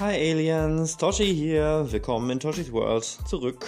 Hi 0.00 0.14
Aliens, 0.14 0.96
Toshi 0.96 1.26
hier. 1.26 1.86
Willkommen 1.90 2.30
in 2.30 2.40
Toshis 2.40 2.72
World. 2.72 3.04
Zurück. 3.04 3.66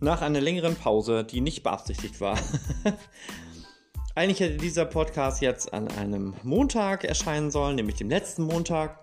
Nach 0.00 0.20
einer 0.20 0.40
längeren 0.40 0.74
Pause, 0.74 1.22
die 1.22 1.40
nicht 1.40 1.62
beabsichtigt 1.62 2.20
war. 2.20 2.36
Eigentlich 4.16 4.40
hätte 4.40 4.56
dieser 4.56 4.84
Podcast 4.84 5.40
jetzt 5.42 5.72
an 5.72 5.86
einem 5.86 6.34
Montag 6.42 7.04
erscheinen 7.04 7.52
sollen, 7.52 7.76
nämlich 7.76 7.94
dem 7.94 8.10
letzten 8.10 8.42
Montag. 8.42 8.98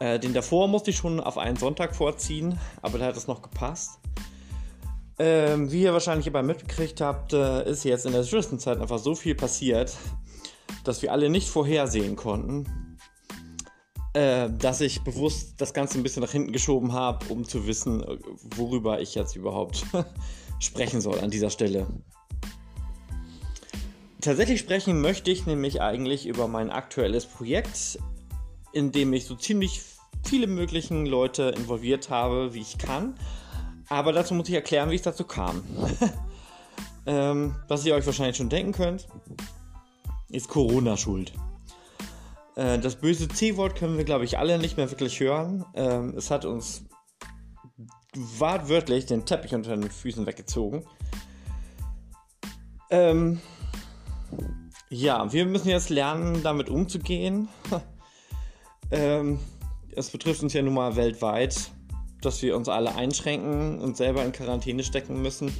Äh, 0.00 0.18
den 0.18 0.34
davor 0.34 0.68
musste 0.68 0.90
ich 0.90 0.98
schon 0.98 1.18
auf 1.18 1.38
einen 1.38 1.56
Sonntag 1.56 1.96
vorziehen, 1.96 2.58
aber 2.82 2.98
da 2.98 3.06
hat 3.06 3.16
es 3.16 3.26
noch 3.26 3.40
gepasst. 3.40 4.00
Ähm, 5.18 5.72
wie 5.72 5.84
ihr 5.84 5.94
wahrscheinlich 5.94 6.26
aber 6.26 6.42
mitgekriegt 6.42 7.00
habt, 7.00 7.32
äh, 7.32 7.66
ist 7.70 7.84
jetzt 7.84 8.04
in 8.04 8.12
der 8.12 8.22
Zwischenzeit 8.22 8.78
einfach 8.78 8.98
so 8.98 9.14
viel 9.14 9.34
passiert, 9.34 9.96
dass 10.84 11.00
wir 11.00 11.10
alle 11.10 11.30
nicht 11.30 11.48
vorhersehen 11.48 12.16
konnten, 12.16 12.87
äh, 14.14 14.48
dass 14.50 14.80
ich 14.80 15.02
bewusst 15.02 15.54
das 15.60 15.74
Ganze 15.74 15.98
ein 15.98 16.02
bisschen 16.02 16.22
nach 16.22 16.32
hinten 16.32 16.52
geschoben 16.52 16.92
habe, 16.92 17.26
um 17.28 17.44
zu 17.46 17.66
wissen, 17.66 18.02
äh, 18.02 18.18
worüber 18.56 19.00
ich 19.00 19.14
jetzt 19.14 19.36
überhaupt 19.36 19.84
sprechen 20.58 21.00
soll 21.00 21.20
an 21.20 21.30
dieser 21.30 21.50
Stelle. 21.50 21.86
Tatsächlich 24.20 24.60
sprechen 24.60 25.00
möchte 25.00 25.30
ich 25.30 25.46
nämlich 25.46 25.80
eigentlich 25.80 26.26
über 26.26 26.48
mein 26.48 26.70
aktuelles 26.70 27.26
Projekt, 27.26 27.98
in 28.72 28.90
dem 28.92 29.12
ich 29.12 29.24
so 29.24 29.36
ziemlich 29.36 29.82
viele 30.24 30.48
möglichen 30.48 31.06
Leute 31.06 31.54
involviert 31.56 32.10
habe, 32.10 32.52
wie 32.52 32.60
ich 32.60 32.78
kann. 32.78 33.14
Aber 33.88 34.12
dazu 34.12 34.34
muss 34.34 34.48
ich 34.48 34.54
erklären, 34.54 34.90
wie 34.90 34.96
es 34.96 35.02
dazu 35.02 35.24
kam. 35.24 35.62
ähm, 37.06 37.54
was 37.68 37.86
ihr 37.86 37.94
euch 37.94 38.04
wahrscheinlich 38.04 38.36
schon 38.36 38.48
denken 38.48 38.72
könnt 38.72 39.08
ist 40.30 40.48
Corona 40.48 40.96
schuld. 40.96 41.32
Äh, 42.58 42.80
das 42.80 42.96
böse 42.96 43.28
C-Wort 43.28 43.76
können 43.76 43.96
wir, 43.96 44.04
glaube 44.04 44.24
ich, 44.24 44.36
alle 44.36 44.58
nicht 44.58 44.76
mehr 44.76 44.90
wirklich 44.90 45.20
hören. 45.20 45.64
Ähm, 45.74 46.14
es 46.16 46.28
hat 46.32 46.44
uns 46.44 46.84
wortwörtlich 48.16 49.06
den 49.06 49.24
Teppich 49.24 49.54
unter 49.54 49.76
den 49.76 49.88
Füßen 49.88 50.26
weggezogen. 50.26 50.84
Ähm, 52.90 53.40
ja, 54.90 55.32
wir 55.32 55.46
müssen 55.46 55.68
jetzt 55.68 55.88
lernen, 55.88 56.42
damit 56.42 56.68
umzugehen. 56.68 57.48
ähm, 58.90 59.38
es 59.94 60.10
betrifft 60.10 60.42
uns 60.42 60.52
ja 60.52 60.62
nun 60.62 60.74
mal 60.74 60.96
weltweit, 60.96 61.70
dass 62.22 62.42
wir 62.42 62.56
uns 62.56 62.68
alle 62.68 62.96
einschränken 62.96 63.78
und 63.78 63.96
selber 63.96 64.24
in 64.24 64.32
Quarantäne 64.32 64.82
stecken 64.82 65.22
müssen. 65.22 65.54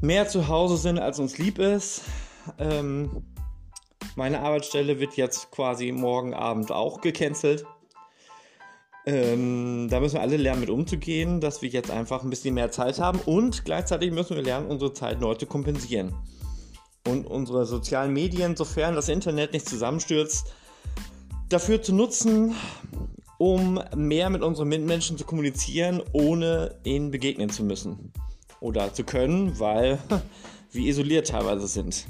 Mehr 0.00 0.28
zu 0.28 0.46
Hause 0.46 0.76
sind, 0.76 1.00
als 1.00 1.18
uns 1.18 1.38
lieb 1.38 1.58
ist. 1.58 2.02
Ähm, 2.58 3.24
meine 4.16 4.40
Arbeitsstelle 4.40 5.00
wird 5.00 5.14
jetzt 5.14 5.50
quasi 5.50 5.92
morgen 5.92 6.34
Abend 6.34 6.72
auch 6.72 7.00
gecancelt. 7.00 7.64
Ähm, 9.06 9.88
da 9.90 10.00
müssen 10.00 10.14
wir 10.14 10.20
alle 10.20 10.36
lernen, 10.36 10.60
mit 10.60 10.70
umzugehen, 10.70 11.40
dass 11.40 11.62
wir 11.62 11.70
jetzt 11.70 11.90
einfach 11.90 12.22
ein 12.22 12.30
bisschen 12.30 12.54
mehr 12.54 12.70
Zeit 12.70 12.98
haben 12.98 13.18
und 13.20 13.64
gleichzeitig 13.64 14.12
müssen 14.12 14.36
wir 14.36 14.42
lernen, 14.42 14.66
unsere 14.66 14.92
Zeit 14.92 15.20
neu 15.20 15.34
zu 15.34 15.46
kompensieren. 15.46 16.14
Und 17.08 17.26
unsere 17.26 17.64
sozialen 17.64 18.12
Medien, 18.12 18.56
sofern 18.56 18.94
das 18.94 19.08
Internet 19.08 19.54
nicht 19.54 19.66
zusammenstürzt, 19.68 20.52
dafür 21.48 21.80
zu 21.80 21.94
nutzen, 21.94 22.54
um 23.38 23.80
mehr 23.96 24.28
mit 24.28 24.42
unseren 24.42 24.68
Mitmenschen 24.68 25.16
zu 25.16 25.24
kommunizieren, 25.24 26.02
ohne 26.12 26.78
ihnen 26.84 27.10
begegnen 27.10 27.48
zu 27.48 27.64
müssen. 27.64 28.12
Oder 28.60 28.92
zu 28.92 29.02
können, 29.04 29.58
weil 29.58 29.98
wir 30.72 30.86
isoliert 30.86 31.28
teilweise 31.28 31.66
sind. 31.66 32.06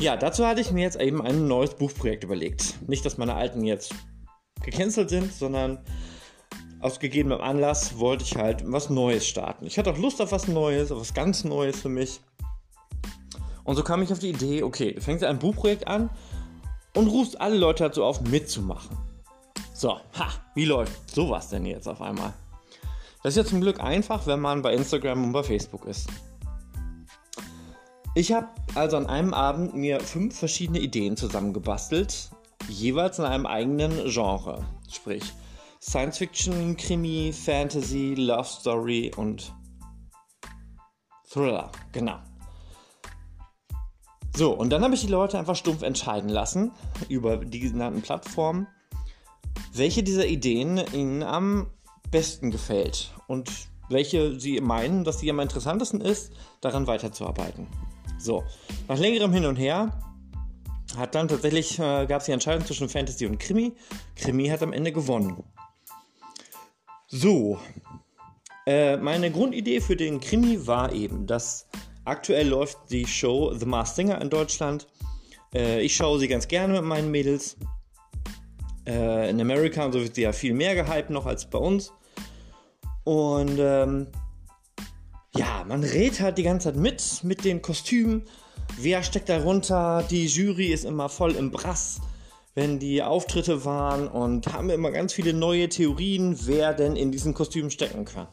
Ja, 0.00 0.16
dazu 0.16 0.46
hatte 0.46 0.60
ich 0.60 0.70
mir 0.70 0.82
jetzt 0.82 1.00
eben 1.00 1.20
ein 1.20 1.48
neues 1.48 1.74
Buchprojekt 1.74 2.22
überlegt. 2.22 2.76
Nicht, 2.88 3.04
dass 3.04 3.18
meine 3.18 3.34
alten 3.34 3.64
jetzt 3.64 3.92
gecancelt 4.62 5.10
sind, 5.10 5.32
sondern 5.32 5.84
aus 6.80 7.00
gegebenem 7.00 7.40
Anlass 7.40 7.98
wollte 7.98 8.22
ich 8.22 8.36
halt 8.36 8.62
was 8.64 8.90
Neues 8.90 9.26
starten. 9.26 9.66
Ich 9.66 9.76
hatte 9.76 9.90
auch 9.90 9.98
Lust 9.98 10.22
auf 10.22 10.30
was 10.30 10.46
Neues, 10.46 10.92
auf 10.92 11.00
was 11.00 11.14
ganz 11.14 11.42
Neues 11.42 11.80
für 11.80 11.88
mich. 11.88 12.20
Und 13.64 13.74
so 13.74 13.82
kam 13.82 14.00
ich 14.00 14.12
auf 14.12 14.20
die 14.20 14.30
Idee, 14.30 14.62
okay, 14.62 14.92
du 14.92 15.00
fängst 15.00 15.24
ein 15.24 15.40
Buchprojekt 15.40 15.88
an 15.88 16.10
und 16.94 17.08
rufst 17.08 17.40
alle 17.40 17.56
Leute 17.56 17.84
dazu 17.84 18.04
auf, 18.04 18.20
mitzumachen. 18.20 18.96
So, 19.74 19.94
ha, 20.16 20.28
wie 20.54 20.64
läuft 20.64 21.10
sowas 21.10 21.48
denn 21.48 21.66
jetzt 21.66 21.88
auf 21.88 22.00
einmal? 22.00 22.32
Das 23.24 23.32
ist 23.32 23.36
ja 23.36 23.44
zum 23.44 23.60
Glück 23.60 23.80
einfach, 23.80 24.28
wenn 24.28 24.38
man 24.38 24.62
bei 24.62 24.74
Instagram 24.74 25.24
und 25.24 25.32
bei 25.32 25.42
Facebook 25.42 25.86
ist. 25.86 26.08
Ich 28.18 28.32
habe 28.32 28.48
also 28.74 28.96
an 28.96 29.06
einem 29.06 29.32
Abend 29.32 29.76
mir 29.76 30.00
fünf 30.00 30.36
verschiedene 30.36 30.80
Ideen 30.80 31.16
zusammengebastelt, 31.16 32.30
jeweils 32.68 33.20
in 33.20 33.24
einem 33.24 33.46
eigenen 33.46 34.10
Genre. 34.10 34.66
Sprich 34.90 35.22
Science 35.80 36.18
Fiction, 36.18 36.76
Krimi, 36.76 37.32
Fantasy, 37.32 38.14
Love 38.16 38.42
Story 38.42 39.12
und 39.16 39.54
Thriller. 41.30 41.70
Genau. 41.92 42.18
So, 44.36 44.52
und 44.52 44.70
dann 44.70 44.82
habe 44.82 44.96
ich 44.96 45.02
die 45.02 45.06
Leute 45.06 45.38
einfach 45.38 45.54
stumpf 45.54 45.82
entscheiden 45.82 46.28
lassen 46.28 46.72
über 47.08 47.36
die 47.36 47.60
genannten 47.60 48.02
Plattformen, 48.02 48.66
welche 49.74 50.02
dieser 50.02 50.26
Ideen 50.26 50.82
ihnen 50.92 51.22
am 51.22 51.70
besten 52.10 52.50
gefällt 52.50 53.12
und 53.28 53.48
welche 53.88 54.40
sie 54.40 54.60
meinen, 54.60 55.04
dass 55.04 55.20
sie 55.20 55.30
am 55.30 55.38
interessantesten 55.38 56.00
ist, 56.00 56.32
daran 56.60 56.88
weiterzuarbeiten. 56.88 57.68
So, 58.18 58.44
nach 58.88 58.98
längerem 58.98 59.32
Hin 59.32 59.46
und 59.46 59.56
Her 59.56 59.92
hat 60.96 61.14
dann 61.14 61.28
tatsächlich, 61.28 61.78
äh, 61.78 62.06
gab 62.06 62.20
es 62.20 62.26
die 62.26 62.32
Entscheidung 62.32 62.66
zwischen 62.66 62.88
Fantasy 62.88 63.26
und 63.26 63.38
Krimi. 63.38 63.74
Krimi 64.16 64.48
hat 64.48 64.62
am 64.62 64.72
Ende 64.72 64.92
gewonnen. 64.92 65.44
So, 67.06 67.58
äh, 68.66 68.96
meine 68.96 69.30
Grundidee 69.30 69.80
für 69.80 69.96
den 69.96 70.20
Krimi 70.20 70.66
war 70.66 70.92
eben, 70.92 71.26
dass 71.26 71.66
aktuell 72.04 72.48
läuft 72.48 72.78
die 72.90 73.06
Show 73.06 73.54
The 73.54 73.66
Masked 73.66 73.96
Singer 73.96 74.20
in 74.20 74.30
Deutschland. 74.30 74.86
Äh, 75.54 75.80
ich 75.82 75.94
schaue 75.96 76.18
sie 76.18 76.28
ganz 76.28 76.48
gerne 76.48 76.74
mit 76.74 76.84
meinen 76.84 77.10
Mädels. 77.10 77.56
Äh, 78.86 79.30
in 79.30 79.40
Amerika 79.40 79.84
und 79.84 79.92
so 79.92 80.00
wird 80.00 80.14
sie 80.14 80.22
ja 80.22 80.32
viel 80.32 80.54
mehr 80.54 80.74
gehypt 80.74 81.10
noch 81.10 81.26
als 81.26 81.48
bei 81.48 81.58
uns. 81.58 81.92
Und 83.04 83.58
ähm, 83.58 84.08
ja, 85.38 85.64
man 85.66 85.84
redet 85.84 86.20
halt 86.20 86.36
die 86.36 86.42
ganze 86.42 86.68
Zeit 86.68 86.76
mit, 86.76 87.22
mit 87.22 87.44
den 87.44 87.62
Kostümen. 87.62 88.24
Wer 88.76 89.04
steckt 89.04 89.28
darunter? 89.28 90.04
Die 90.10 90.26
Jury 90.26 90.66
ist 90.66 90.84
immer 90.84 91.08
voll 91.08 91.36
im 91.36 91.52
Brass, 91.52 92.00
wenn 92.54 92.80
die 92.80 93.02
Auftritte 93.02 93.64
waren 93.64 94.08
und 94.08 94.52
haben 94.52 94.68
immer 94.68 94.90
ganz 94.90 95.12
viele 95.12 95.32
neue 95.32 95.68
Theorien, 95.68 96.36
wer 96.46 96.74
denn 96.74 96.96
in 96.96 97.12
diesen 97.12 97.34
Kostümen 97.34 97.70
stecken 97.70 98.04
kann. 98.04 98.26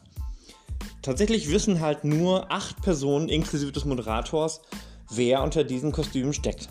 Tatsächlich 1.00 1.50
wissen 1.52 1.80
halt 1.80 2.02
nur 2.02 2.50
acht 2.50 2.82
Personen, 2.82 3.28
inklusive 3.28 3.70
des 3.70 3.84
Moderators, 3.84 4.60
wer 5.08 5.44
unter 5.44 5.62
diesen 5.62 5.92
Kostümen 5.92 6.32
steckt. 6.32 6.68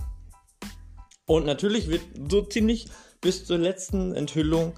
Und 1.25 1.46
natürlich 1.46 1.88
wird 1.88 2.02
so 2.29 2.41
ziemlich 2.41 2.88
bis 3.22 3.46
zur 3.46 3.57
letzten 3.57 4.13
Enthüllung 4.13 4.73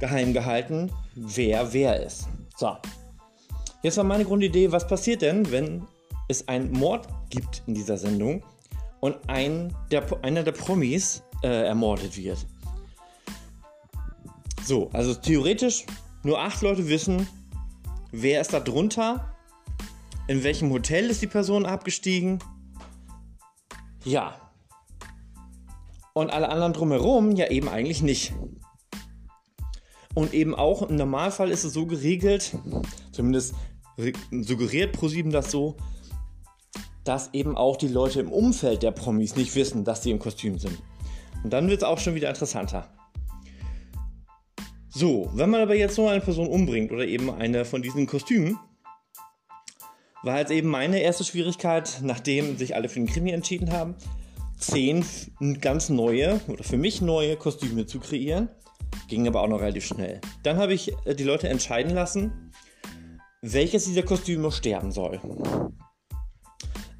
geheim 0.00 0.32
gehalten, 0.32 0.90
wer 1.14 1.72
wer 1.72 2.04
ist. 2.04 2.26
So, 2.56 2.76
Jetzt 3.84 3.98
war 3.98 4.04
meine 4.04 4.24
Grundidee, 4.24 4.72
was 4.72 4.86
passiert 4.86 5.20
denn, 5.20 5.52
wenn 5.52 5.86
es 6.28 6.48
einen 6.48 6.72
Mord 6.72 7.06
gibt 7.28 7.62
in 7.66 7.74
dieser 7.74 7.98
Sendung 7.98 8.42
und 9.00 9.18
ein, 9.28 9.76
der, 9.90 10.06
einer 10.24 10.42
der 10.42 10.52
Promis 10.52 11.22
äh, 11.42 11.66
ermordet 11.66 12.16
wird. 12.16 12.38
So, 14.64 14.88
also 14.94 15.12
theoretisch 15.12 15.84
nur 16.22 16.40
acht 16.40 16.62
Leute 16.62 16.88
wissen, 16.88 17.28
wer 18.10 18.40
ist 18.40 18.54
da 18.54 18.60
drunter, 18.60 19.36
in 20.28 20.42
welchem 20.44 20.70
Hotel 20.70 21.10
ist 21.10 21.20
die 21.20 21.26
Person 21.26 21.66
abgestiegen. 21.66 22.38
Ja. 24.02 24.50
Und 26.14 26.30
alle 26.30 26.48
anderen 26.48 26.72
drumherum 26.72 27.32
ja 27.32 27.50
eben 27.50 27.68
eigentlich 27.68 28.00
nicht. 28.00 28.32
Und 30.14 30.32
eben 30.32 30.54
auch 30.54 30.88
im 30.88 30.96
Normalfall 30.96 31.50
ist 31.50 31.64
es 31.64 31.74
so 31.74 31.84
geregelt, 31.84 32.56
zumindest 33.12 33.54
suggeriert 34.30 34.92
ProSieben 34.92 35.32
das 35.32 35.50
so, 35.50 35.76
dass 37.04 37.32
eben 37.34 37.56
auch 37.56 37.76
die 37.76 37.88
Leute 37.88 38.20
im 38.20 38.32
Umfeld 38.32 38.82
der 38.82 38.90
Promis 38.90 39.36
nicht 39.36 39.54
wissen, 39.54 39.84
dass 39.84 40.02
sie 40.02 40.10
im 40.10 40.18
Kostüm 40.18 40.58
sind. 40.58 40.78
Und 41.42 41.52
dann 41.52 41.68
wird 41.68 41.82
es 41.82 41.84
auch 41.84 41.98
schon 41.98 42.14
wieder 42.14 42.30
interessanter. 42.30 42.88
So, 44.88 45.30
wenn 45.34 45.50
man 45.50 45.60
aber 45.60 45.74
jetzt 45.74 45.96
so 45.96 46.08
eine 46.08 46.20
Person 46.20 46.48
umbringt 46.48 46.92
oder 46.92 47.06
eben 47.06 47.30
eine 47.30 47.64
von 47.64 47.82
diesen 47.82 48.06
Kostümen, 48.06 48.58
war 50.22 50.38
jetzt 50.38 50.52
eben 50.52 50.68
meine 50.68 51.00
erste 51.00 51.24
Schwierigkeit, 51.24 52.00
nachdem 52.02 52.56
sich 52.56 52.74
alle 52.74 52.88
für 52.88 53.00
den 53.00 53.08
Krimi 53.08 53.30
entschieden 53.30 53.72
haben, 53.72 53.94
zehn 54.58 55.04
ganz 55.60 55.90
neue 55.90 56.40
oder 56.48 56.64
für 56.64 56.78
mich 56.78 57.02
neue 57.02 57.36
Kostüme 57.36 57.86
zu 57.86 58.00
kreieren. 58.00 58.48
Ging 59.08 59.26
aber 59.26 59.42
auch 59.42 59.48
noch 59.48 59.60
relativ 59.60 59.84
schnell. 59.84 60.20
Dann 60.44 60.56
habe 60.56 60.72
ich 60.72 60.92
äh, 61.04 61.14
die 61.14 61.24
Leute 61.24 61.48
entscheiden 61.48 61.92
lassen, 61.92 62.43
welches 63.52 63.84
dieser 63.84 64.02
Kostüme 64.02 64.50
sterben 64.50 64.90
soll. 64.90 65.20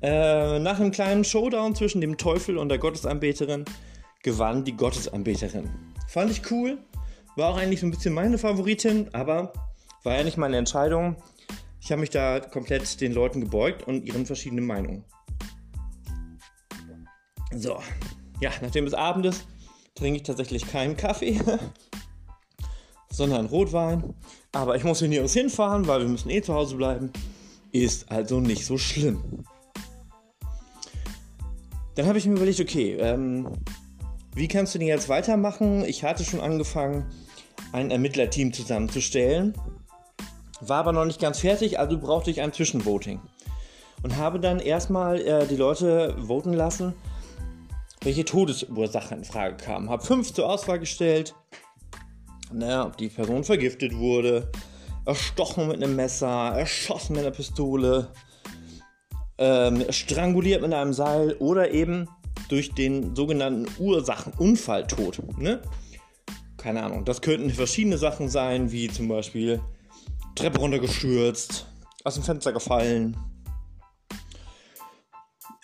Äh, 0.03 0.59
nach 0.59 0.79
einem 0.79 0.91
kleinen 0.91 1.25
Showdown 1.25 1.75
zwischen 1.75 2.03
dem 2.03 2.19
Teufel 2.19 2.59
und 2.59 2.69
der 2.69 2.79
Gottesanbeterin 2.79 3.65
gewann 4.23 4.65
die 4.65 4.77
Gottesanbeterin. 4.77 5.71
Fand 6.09 6.31
ich 6.31 6.51
cool. 6.51 6.79
War 7.37 7.51
auch 7.51 7.57
eigentlich 7.57 7.81
so 7.81 7.87
ein 7.87 7.91
bisschen 7.91 8.13
meine 8.13 8.37
Favoritin, 8.37 9.09
aber 9.15 9.55
war 10.03 10.19
ja 10.19 10.25
nicht 10.25 10.37
meine 10.37 10.59
Entscheidung. 10.59 11.17
Ich 11.81 11.91
habe 11.91 12.01
mich 12.01 12.11
da 12.11 12.41
komplett 12.41 13.01
den 13.01 13.13
Leuten 13.13 13.41
gebeugt 13.41 13.87
und 13.89 14.05
ihren 14.05 14.27
verschiedenen 14.27 14.67
Meinungen. 14.67 15.05
So, 17.53 17.79
ja, 18.41 18.51
nachdem 18.61 18.87
es 18.87 18.93
Abend 18.93 19.27
ist, 19.27 19.47
trinke 19.95 20.19
ich 20.19 20.23
tatsächlich 20.25 20.67
keinen 20.67 20.97
Kaffee, 20.97 21.41
sondern 23.15 23.47
Rotwein. 23.47 24.15
Aber 24.53 24.77
ich 24.77 24.85
muss 24.85 24.99
hier 24.99 25.09
nirgends 25.09 25.35
hinfahren, 25.35 25.87
weil 25.87 26.01
wir 26.01 26.09
müssen 26.09 26.31
eh 26.31 26.43
zu 26.43 26.55
Hause 26.55 26.77
bleiben. 26.77 27.13
Ist 27.73 28.11
also 28.11 28.41
nicht 28.41 28.67
so 28.67 28.79
schlimm. 28.79 29.45
Dann 31.95 32.07
habe 32.07 32.19
ich 32.19 32.27
mir 32.27 32.35
überlegt, 32.35 32.61
okay, 32.61 32.97
ähm, 32.99 33.49
wie 34.35 34.49
kannst 34.49 34.75
du 34.75 34.79
denn 34.79 34.89
jetzt 34.89 35.09
weitermachen? 35.09 35.85
Ich 35.85 36.03
hatte 36.03 36.25
schon 36.25 36.41
angefangen, 36.41 37.07
ein 37.73 37.91
Ermittlerteam 37.91 38.53
zusammenzustellen, 38.53 39.55
war 40.61 40.79
aber 40.79 40.93
noch 40.93 41.05
nicht 41.05 41.21
ganz 41.21 41.41
fertig, 41.41 41.79
also 41.79 41.99
brauchte 41.99 42.31
ich 42.31 42.41
ein 42.41 42.53
Zwischenvoting. 42.53 43.21
Und 44.03 44.17
habe 44.17 44.41
dann 44.41 44.59
erstmal 44.59 45.21
äh, 45.21 45.47
die 45.47 45.57
Leute 45.57 46.17
voten 46.27 46.53
lassen, 46.53 46.95
welche 48.03 48.25
Todesursache 48.25 49.15
in 49.15 49.25
Frage 49.25 49.57
kam. 49.57 49.89
Habe 49.89 50.05
fünf 50.05 50.33
zur 50.33 50.49
Auswahl 50.49 50.79
gestellt, 50.79 51.35
ne, 52.53 52.85
ob 52.85 52.97
die 52.97 53.09
Person 53.09 53.45
vergiftet 53.45 53.97
wurde, 53.97 54.51
erstochen 55.07 55.69
mit 55.69 55.83
einem 55.83 55.97
Messer, 55.97 56.53
erschossen 56.57 57.15
mit 57.15 57.23
einer 57.23 57.35
Pistole, 57.35 58.09
ähm, 59.39 59.85
stranguliert 59.91 60.63
mit 60.63 60.73
einem 60.73 60.93
Seil 60.93 61.35
oder 61.35 61.71
eben 61.71 62.09
durch 62.49 62.73
den 62.73 63.15
sogenannten 63.17 63.67
Ursachenunfalltod. 63.79 65.39
Ne? 65.39 65.61
Keine 66.57 66.83
Ahnung, 66.83 67.05
das 67.05 67.21
könnten 67.21 67.51
verschiedene 67.51 67.99
Sachen 67.99 68.29
sein, 68.29 68.71
wie 68.73 68.89
zum 68.89 69.09
Beispiel 69.09 69.61
Treppe 70.35 70.59
runtergestürzt, 70.59 71.67
aus 72.05 72.15
dem 72.15 72.23
Fenster 72.23 72.53
gefallen, 72.53 73.17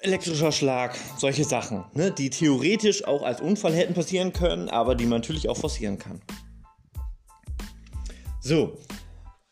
elektrischer 0.02 0.52
Schlag, 0.52 0.96
solche 1.18 1.44
Sachen, 1.44 1.84
ne? 1.94 2.10
die 2.10 2.30
theoretisch 2.30 3.04
auch 3.04 3.22
als 3.22 3.40
Unfall 3.40 3.74
hätten 3.74 3.94
passieren 3.94 4.32
können, 4.32 4.68
aber 4.68 4.94
die 4.94 5.04
man 5.04 5.20
natürlich 5.20 5.48
auch 5.48 5.56
forcieren 5.56 5.98
kann. 5.98 6.20
So, 8.40 8.78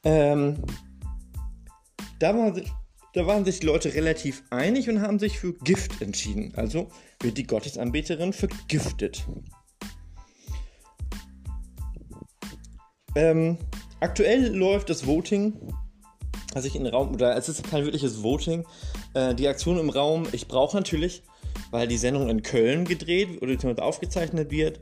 ähm, 0.04 0.62
da 2.18 2.36
war 2.36 2.52
da 3.14 3.26
waren 3.26 3.44
sich 3.44 3.60
die 3.60 3.66
Leute 3.66 3.94
relativ 3.94 4.44
einig 4.50 4.88
und 4.88 5.00
haben 5.00 5.18
sich 5.18 5.38
für 5.38 5.52
Gift 5.54 6.00
entschieden. 6.02 6.52
Also 6.56 6.88
wird 7.20 7.38
die 7.38 7.46
Gottesanbeterin 7.46 8.32
vergiftet. 8.32 9.26
Ähm, 13.16 13.58
aktuell 14.00 14.54
läuft 14.54 14.90
das 14.90 15.06
Voting, 15.06 15.54
also 16.54 16.68
ich 16.68 16.76
in 16.76 16.84
den 16.84 16.94
Raum, 16.94 17.12
oder 17.12 17.36
es 17.36 17.48
ist 17.48 17.68
kein 17.68 17.82
wirkliches 17.82 18.22
Voting, 18.22 18.64
äh, 19.14 19.34
die 19.34 19.48
Aktion 19.48 19.78
im 19.78 19.90
Raum, 19.90 20.28
ich 20.32 20.46
brauche 20.46 20.76
natürlich, 20.76 21.24
weil 21.70 21.88
die 21.88 21.98
Sendung 21.98 22.28
in 22.28 22.42
Köln 22.42 22.84
gedreht 22.84 23.42
oder 23.42 23.82
aufgezeichnet 23.82 24.50
wird, 24.50 24.78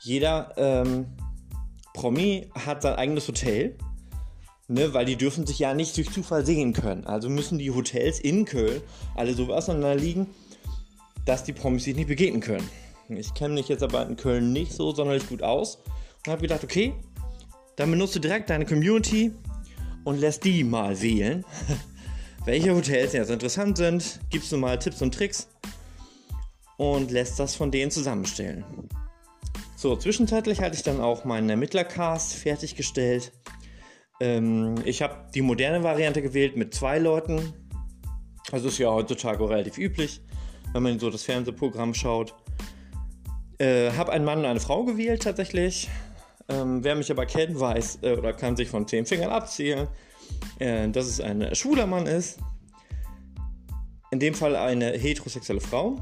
jeder 0.00 0.52
ähm, 0.56 1.06
Promi 1.96 2.48
hat 2.54 2.82
sein 2.82 2.94
eigenes 2.94 3.26
Hotel 3.26 3.76
Ne, 4.68 4.92
weil 4.92 5.06
die 5.06 5.14
dürfen 5.14 5.46
sich 5.46 5.60
ja 5.60 5.74
nicht 5.74 5.96
durch 5.96 6.10
Zufall 6.10 6.44
sehen 6.44 6.72
können. 6.72 7.06
Also 7.06 7.28
müssen 7.28 7.56
die 7.58 7.70
Hotels 7.70 8.18
in 8.18 8.44
Köln 8.44 8.82
alle 9.14 9.32
so 9.32 9.52
auseinander 9.52 9.94
liegen, 9.94 10.26
dass 11.24 11.44
die 11.44 11.52
Promis 11.52 11.84
sich 11.84 11.94
nicht 11.94 12.08
begegnen 12.08 12.40
können. 12.40 12.68
Ich 13.08 13.32
kenne 13.34 13.54
mich 13.54 13.68
jetzt 13.68 13.84
aber 13.84 14.04
in 14.04 14.16
Köln 14.16 14.52
nicht 14.52 14.72
so 14.72 14.92
sonderlich 14.92 15.28
gut 15.28 15.42
aus 15.42 15.78
und 16.26 16.32
habe 16.32 16.42
gedacht, 16.42 16.64
okay, 16.64 16.94
dann 17.76 17.92
benutzt 17.92 18.16
du 18.16 18.18
direkt 18.18 18.50
deine 18.50 18.66
Community 18.66 19.30
und 20.02 20.18
lässt 20.18 20.42
die 20.42 20.64
mal 20.64 21.00
wählen, 21.00 21.44
welche 22.44 22.74
Hotels 22.74 23.12
jetzt 23.12 23.30
interessant 23.30 23.76
sind, 23.76 24.18
gibst 24.30 24.50
du 24.50 24.56
mal 24.56 24.80
Tipps 24.80 25.00
und 25.00 25.14
Tricks 25.14 25.46
und 26.76 27.12
lässt 27.12 27.38
das 27.38 27.54
von 27.54 27.70
denen 27.70 27.92
zusammenstellen. 27.92 28.64
So, 29.86 29.94
zwischenzeitlich 29.94 30.62
hatte 30.62 30.74
ich 30.74 30.82
dann 30.82 31.00
auch 31.00 31.24
meinen 31.24 31.48
Ermittlercast 31.48 32.34
fertiggestellt 32.34 33.30
ähm, 34.18 34.74
ich 34.84 35.00
habe 35.00 35.14
die 35.32 35.42
moderne 35.42 35.84
Variante 35.84 36.22
gewählt 36.22 36.56
mit 36.56 36.74
zwei 36.74 36.98
Leuten. 36.98 37.52
Das 38.50 38.64
ist 38.64 38.78
ja 38.78 38.90
heutzutage 38.90 39.48
relativ 39.48 39.78
üblich, 39.78 40.22
wenn 40.72 40.82
man 40.82 40.98
so 40.98 41.08
das 41.08 41.22
Fernsehprogramm 41.22 41.94
schaut. 41.94 42.34
Äh, 43.58 43.92
habe 43.92 44.10
einen 44.10 44.24
Mann 44.24 44.40
und 44.40 44.46
eine 44.46 44.58
Frau 44.58 44.82
gewählt 44.82 45.22
tatsächlich. 45.22 45.88
Ähm, 46.48 46.82
wer 46.82 46.96
mich 46.96 47.08
aber 47.12 47.24
kennt, 47.24 47.60
weiß 47.60 48.00
äh, 48.02 48.16
oder 48.16 48.32
kann 48.32 48.56
sich 48.56 48.68
von 48.68 48.88
zehn 48.88 49.06
Fingern 49.06 49.30
abzählen, 49.30 49.86
äh, 50.58 50.88
dass 50.88 51.06
es 51.06 51.20
ein 51.20 51.54
schwuler 51.54 51.86
Mann 51.86 52.08
ist. 52.08 52.40
In 54.10 54.18
dem 54.18 54.34
Fall 54.34 54.56
eine 54.56 54.98
heterosexuelle 54.98 55.60
Frau. 55.60 56.00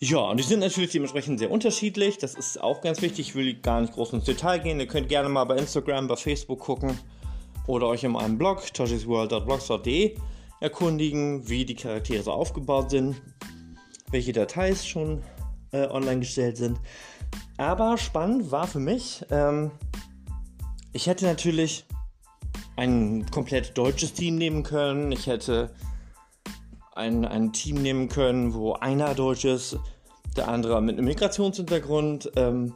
Ja, 0.00 0.18
und 0.18 0.36
die 0.36 0.44
sind 0.44 0.60
natürlich 0.60 0.92
dementsprechend 0.92 1.40
sehr 1.40 1.50
unterschiedlich. 1.50 2.18
Das 2.18 2.34
ist 2.34 2.60
auch 2.62 2.80
ganz 2.82 3.02
wichtig. 3.02 3.30
Ich 3.30 3.34
will 3.34 3.54
gar 3.54 3.80
nicht 3.80 3.92
groß 3.94 4.12
ins 4.12 4.24
Detail 4.24 4.58
gehen. 4.58 4.78
Ihr 4.78 4.86
könnt 4.86 5.08
gerne 5.08 5.28
mal 5.28 5.44
bei 5.44 5.56
Instagram, 5.56 6.06
bei 6.06 6.14
Facebook 6.14 6.60
gucken 6.60 6.96
oder 7.66 7.88
euch 7.88 8.04
in 8.04 8.12
meinem 8.12 8.38
Blog 8.38 8.72
toshisworld.blogspot.de 8.72 10.16
erkundigen, 10.60 11.48
wie 11.48 11.64
die 11.64 11.74
Charaktere 11.74 12.22
so 12.22 12.30
aufgebaut 12.30 12.90
sind, 12.90 13.20
welche 14.10 14.32
Details 14.32 14.86
schon 14.86 15.22
äh, 15.72 15.86
online 15.88 16.20
gestellt 16.20 16.56
sind. 16.56 16.78
Aber 17.56 17.98
spannend 17.98 18.52
war 18.52 18.68
für 18.68 18.80
mich, 18.80 19.24
ähm, 19.30 19.72
ich 20.92 21.08
hätte 21.08 21.24
natürlich 21.26 21.84
ein 22.76 23.26
komplett 23.30 23.76
deutsches 23.76 24.12
Team 24.12 24.36
nehmen 24.36 24.62
können. 24.62 25.10
Ich 25.10 25.26
hätte 25.26 25.74
ein, 26.98 27.24
ein 27.24 27.52
Team 27.52 27.80
nehmen 27.80 28.08
können, 28.08 28.52
wo 28.52 28.74
einer 28.74 29.14
Deutsch 29.14 29.44
ist, 29.44 29.78
der 30.36 30.48
andere 30.48 30.82
mit 30.82 30.98
einem 30.98 31.06
Migrationshintergrund. 31.06 32.30
Ähm, 32.36 32.74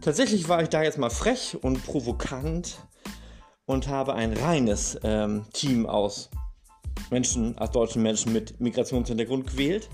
tatsächlich 0.00 0.48
war 0.48 0.62
ich 0.62 0.68
da 0.68 0.82
jetzt 0.82 0.98
mal 0.98 1.10
frech 1.10 1.56
und 1.62 1.84
provokant 1.86 2.78
und 3.66 3.88
habe 3.88 4.14
ein 4.14 4.32
reines 4.32 4.98
ähm, 5.04 5.46
Team 5.52 5.86
aus 5.86 6.28
Menschen, 7.10 7.56
aus 7.56 7.70
deutschen 7.70 8.02
Menschen 8.02 8.32
mit 8.32 8.60
Migrationshintergrund 8.60 9.46
gewählt. 9.46 9.88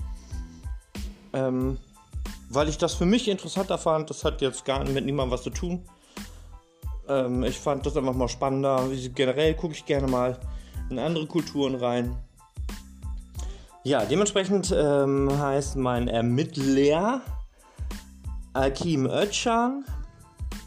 Ähm, 1.33 1.77
weil 2.49 2.67
ich 2.67 2.77
das 2.77 2.95
für 2.95 3.05
mich 3.05 3.29
interessanter 3.29 3.77
fand. 3.77 4.09
Das 4.09 4.25
hat 4.25 4.41
jetzt 4.41 4.65
gar 4.65 4.83
mit 4.83 5.05
niemandem 5.05 5.31
was 5.31 5.43
zu 5.43 5.51
tun. 5.51 5.85
Ähm, 7.07 7.43
ich 7.43 7.57
fand 7.57 7.85
das 7.85 7.95
einfach 7.95 8.15
mal 8.15 8.27
spannender. 8.27 8.89
Generell 9.15 9.53
gucke 9.53 9.73
ich 9.73 9.85
gerne 9.85 10.07
mal 10.07 10.39
in 10.89 10.99
andere 10.99 11.27
Kulturen 11.27 11.75
rein. 11.75 12.17
Ja, 13.83 14.05
dementsprechend 14.05 14.71
ähm, 14.77 15.27
heißt 15.39 15.75
mein 15.75 16.07
Ermittler 16.07 17.21
Akim 18.53 19.07
Özcan 19.07 19.83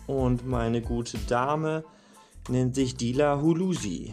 und 0.09 0.45
meine 0.45 0.83
gute 0.83 1.19
Dame 1.19 1.85
nennt 2.49 2.75
sich 2.75 2.97
Dila 2.97 3.41
Hulusi. 3.41 4.13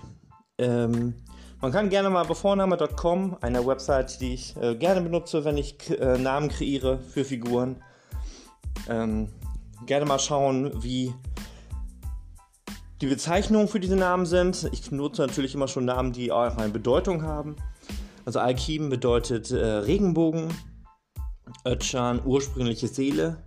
Ähm, 0.60 1.16
man 1.62 1.72
kann 1.72 1.90
gerne 1.90 2.12
mal 2.12 2.26
bei 2.26 2.36
vorname.com, 2.36 3.38
einer 3.42 3.66
Website, 3.66 4.22
die 4.22 4.36
ich 4.36 4.56
äh, 4.58 4.76
gerne 4.76 5.02
benutze, 5.02 5.44
wenn 5.46 5.58
ich 5.58 5.90
äh, 6.00 6.20
Namen 6.20 6.50
kreiere 6.50 7.00
für 7.00 7.26
Figuren, 7.26 7.78
ähm, 8.88 9.30
gerne 9.88 10.06
mal 10.06 10.20
schauen, 10.20 10.84
wie 10.84 11.12
die 13.02 13.08
Bezeichnungen 13.08 13.68
für 13.68 13.80
diese 13.80 13.96
Namen 13.96 14.28
sind. 14.28 14.70
Ich 14.72 14.92
nutze 14.92 15.24
natürlich 15.24 15.56
immer 15.56 15.68
schon 15.68 15.86
Namen, 15.86 16.14
die 16.14 16.32
auch 16.32 16.56
eine 16.56 16.70
Bedeutung 16.70 17.24
haben. 17.24 17.56
Also 18.26 18.40
Alkim 18.40 18.90
bedeutet 18.90 19.52
äh, 19.52 19.66
Regenbogen, 19.66 20.54
Ötchan 21.66 22.22
ursprüngliche 22.24 22.88
Seele 22.88 23.44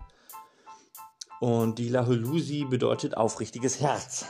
und 1.41 1.79
die 1.79 1.89
Lahulusi 1.89 2.65
bedeutet 2.69 3.17
aufrichtiges 3.17 3.81
Herz. 3.81 4.27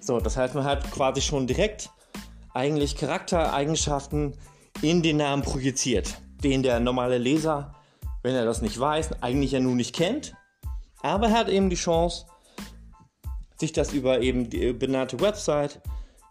So, 0.00 0.20
das 0.20 0.36
heißt, 0.36 0.54
man 0.54 0.64
hat 0.64 0.90
quasi 0.90 1.20
schon 1.20 1.46
direkt 1.46 1.90
eigentlich 2.54 2.96
Charaktereigenschaften 2.96 4.36
in 4.80 5.02
den 5.02 5.18
Namen 5.18 5.42
projiziert, 5.42 6.18
den 6.42 6.62
der 6.62 6.80
normale 6.80 7.18
Leser, 7.18 7.74
wenn 8.22 8.34
er 8.34 8.44
das 8.44 8.62
nicht 8.62 8.78
weiß, 8.78 9.22
eigentlich 9.22 9.52
ja 9.52 9.60
nun 9.60 9.76
nicht 9.76 9.94
kennt. 9.94 10.34
Aber 11.02 11.28
er 11.28 11.38
hat 11.38 11.48
eben 11.48 11.70
die 11.70 11.76
Chance, 11.76 12.26
sich 13.58 13.72
das 13.72 13.92
über 13.92 14.20
eben 14.20 14.50
die 14.50 14.72
benannte 14.72 15.20
Website 15.20 15.80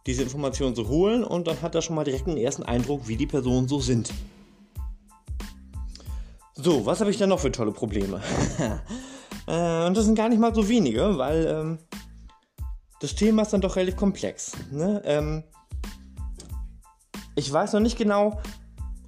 diese 0.08 0.24
Informationen 0.24 0.76
zu 0.76 0.88
holen 0.88 1.24
und 1.24 1.48
dann 1.48 1.62
hat 1.62 1.76
er 1.76 1.82
schon 1.82 1.96
mal 1.96 2.04
direkt 2.04 2.28
einen 2.28 2.38
ersten 2.38 2.64
Eindruck, 2.64 3.08
wie 3.08 3.16
die 3.16 3.28
Personen 3.28 3.68
so 3.68 3.80
sind. 3.80 4.12
So, 6.56 6.86
was 6.86 7.00
habe 7.00 7.12
ich 7.12 7.18
denn 7.18 7.30
noch 7.30 7.40
für 7.40 7.52
tolle 7.52 7.72
Probleme? 7.72 8.22
äh, 9.48 9.86
und 9.86 9.98
das 9.98 10.06
sind 10.06 10.16
gar 10.16 10.30
nicht 10.30 10.40
mal 10.40 10.54
so 10.54 10.68
wenige, 10.68 11.18
weil 11.18 11.46
ähm, 11.48 11.80
das 13.00 13.16
Thema 13.16 13.44
ist 13.44 13.54
dann 13.54 13.62
doch 13.62 13.76
relativ 13.76 13.96
komplex. 13.96 14.54
Ne? 14.72 15.02
Ähm, 15.06 15.44
ich 17.36 17.52
weiß 17.52 17.74
noch 17.74 17.80
nicht 17.80 17.98
genau, 17.98 18.40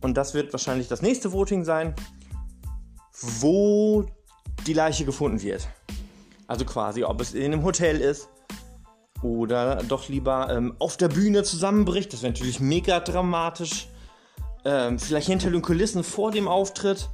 und 0.03 0.17
das 0.17 0.33
wird 0.33 0.51
wahrscheinlich 0.51 0.87
das 0.87 1.01
nächste 1.01 1.31
Voting 1.31 1.63
sein, 1.63 1.95
wo 3.39 4.05
die 4.67 4.73
Leiche 4.73 5.05
gefunden 5.05 5.41
wird. 5.41 5.67
Also 6.47 6.65
quasi, 6.65 7.03
ob 7.03 7.21
es 7.21 7.33
in 7.33 7.53
einem 7.53 7.63
Hotel 7.63 8.01
ist 8.01 8.27
oder 9.23 9.77
doch 9.87 10.09
lieber 10.09 10.49
ähm, 10.51 10.75
auf 10.79 10.97
der 10.97 11.07
Bühne 11.07 11.43
zusammenbricht. 11.43 12.13
Das 12.13 12.21
wäre 12.21 12.33
natürlich 12.33 12.59
mega 12.59 12.99
dramatisch. 12.99 13.87
Ähm, 14.65 14.99
vielleicht 14.99 15.27
hinter 15.27 15.51
den 15.51 15.61
Kulissen 15.61 16.03
vor 16.03 16.31
dem 16.31 16.47
Auftritt 16.47 17.09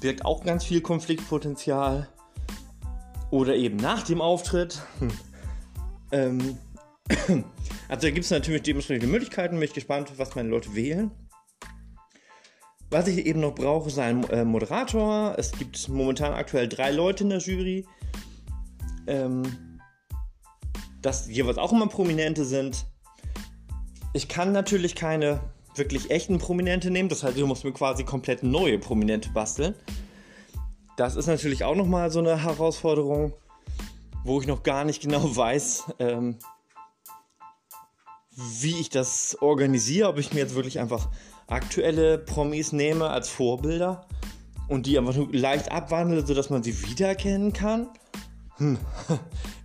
birgt 0.00 0.24
auch 0.24 0.44
ganz 0.44 0.64
viel 0.64 0.80
Konfliktpotenzial. 0.80 2.08
Oder 3.30 3.56
eben 3.56 3.76
nach 3.76 4.02
dem 4.02 4.20
Auftritt. 4.20 4.82
Hm. 4.98 5.10
Ähm, 6.10 6.56
also 7.86 8.06
da 8.06 8.10
gibt 8.10 8.24
es 8.24 8.30
natürlich 8.30 8.62
dementsprechende 8.62 9.08
Möglichkeiten. 9.08 9.56
Bin 9.56 9.64
ich 9.64 9.74
gespannt, 9.74 10.10
was 10.16 10.34
meine 10.34 10.48
Leute 10.48 10.74
wählen. 10.74 11.10
Was 12.90 13.08
ich 13.08 13.26
eben 13.26 13.40
noch 13.40 13.54
brauche, 13.54 13.88
ist 13.88 13.98
ein 13.98 14.24
äh, 14.30 14.46
Moderator. 14.46 15.34
Es 15.36 15.52
gibt 15.52 15.86
momentan 15.90 16.32
aktuell 16.32 16.66
drei 16.66 16.92
Leute 16.92 17.24
in 17.24 17.28
der 17.28 17.40
Jury. 17.40 17.86
Ähm, 19.06 19.67
das 21.02 21.28
jeweils 21.28 21.58
auch 21.58 21.72
immer 21.72 21.86
Prominente 21.88 22.44
sind. 22.44 22.86
Ich 24.12 24.28
kann 24.28 24.52
natürlich 24.52 24.94
keine 24.94 25.40
wirklich 25.74 26.10
echten 26.10 26.38
Prominente 26.38 26.90
nehmen. 26.90 27.08
Das 27.08 27.22
heißt, 27.22 27.36
ich 27.36 27.44
muss 27.44 27.64
mir 27.64 27.72
quasi 27.72 28.04
komplett 28.04 28.42
neue 28.42 28.78
Prominente 28.78 29.30
basteln. 29.30 29.74
Das 30.96 31.14
ist 31.14 31.26
natürlich 31.26 31.64
auch 31.64 31.76
nochmal 31.76 32.10
so 32.10 32.18
eine 32.18 32.42
Herausforderung, 32.42 33.32
wo 34.24 34.40
ich 34.40 34.46
noch 34.46 34.64
gar 34.64 34.84
nicht 34.84 35.00
genau 35.00 35.24
weiß, 35.36 35.84
ähm, 36.00 36.36
wie 38.34 38.80
ich 38.80 38.90
das 38.90 39.36
organisiere. 39.40 40.08
Ob 40.08 40.18
ich 40.18 40.32
mir 40.32 40.40
jetzt 40.40 40.54
wirklich 40.54 40.80
einfach 40.80 41.08
aktuelle 41.46 42.18
Promis 42.18 42.72
nehme 42.72 43.08
als 43.08 43.28
Vorbilder 43.28 44.06
und 44.68 44.86
die 44.86 44.98
einfach 44.98 45.14
nur 45.14 45.32
leicht 45.32 45.72
abwandle, 45.72 46.26
sodass 46.26 46.50
man 46.50 46.62
sie 46.62 46.88
wiedererkennen 46.88 47.52
kann. 47.52 47.88
Hm. 48.58 48.78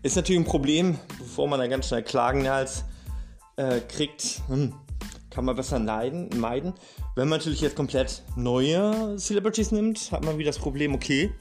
Ist 0.04 0.16
natürlich 0.16 0.42
ein 0.42 0.46
Problem, 0.46 0.98
bevor 1.20 1.48
man 1.48 1.60
dann 1.60 1.70
ganz 1.70 1.88
schnell 1.88 2.04
Klagen 2.04 2.48
als 2.48 2.86
äh, 3.58 3.80
kriegt. 3.82 4.42
Hm. 4.48 4.74
Kann 5.30 5.46
man 5.46 5.56
besser 5.56 5.80
leiden, 5.80 6.30
meiden. 6.40 6.74
Wenn 7.16 7.28
man 7.28 7.40
natürlich 7.40 7.62
jetzt 7.62 7.76
komplett 7.76 8.24
neue 8.36 9.18
Celebrities 9.18 9.72
nimmt, 9.72 10.12
hat 10.12 10.24
man 10.24 10.38
wieder 10.38 10.50
das 10.50 10.60
Problem, 10.60 10.94
okay, 10.94 11.32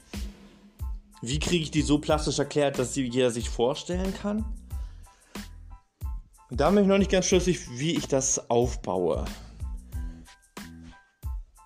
wie 1.21 1.39
kriege 1.39 1.63
ich 1.63 1.71
die 1.71 1.83
so 1.83 1.99
plastisch 1.99 2.39
erklärt, 2.39 2.79
dass 2.79 2.93
sie 2.93 3.05
jeder 3.05 3.31
sich 3.31 3.49
vorstellen 3.49 4.13
kann? 4.13 4.43
Da 6.49 6.69
bin 6.69 6.83
ich 6.83 6.87
noch 6.87 6.97
nicht 6.97 7.11
ganz 7.11 7.27
schlüssig, 7.27 7.59
wie 7.77 7.95
ich 7.95 8.07
das 8.07 8.49
aufbaue. 8.49 9.25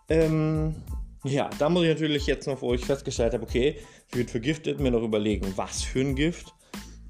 Ähm, 0.09 0.75
ja, 1.23 1.49
da 1.57 1.69
muss 1.69 1.83
ich 1.83 1.89
natürlich 1.89 2.25
jetzt 2.27 2.47
noch, 2.47 2.61
wo 2.61 2.73
ich 2.73 2.85
festgestellt 2.85 3.33
habe, 3.33 3.43
okay, 3.43 3.79
sie 4.11 4.19
wird 4.19 4.29
vergiftet, 4.29 4.79
mir 4.79 4.91
noch 4.91 5.03
überlegen, 5.03 5.53
was 5.55 5.83
für 5.83 6.01
ein 6.01 6.15
Gift. 6.15 6.53